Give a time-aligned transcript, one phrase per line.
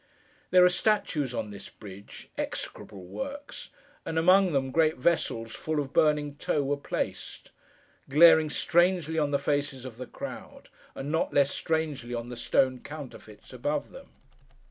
[0.49, 3.69] There are statues on this bridge (execrable works),
[4.03, 7.51] and, among them, great vessels full of burning tow were placed:
[8.09, 12.79] glaring strangely on the faces of the crowd, and not less strangely on the stone
[12.79, 14.07] counterfeits above them.